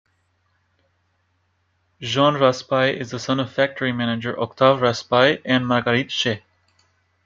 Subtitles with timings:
[1.99, 6.41] Jean Raspail is the son of factory manager Octave Raspail and Marguerite Chaix.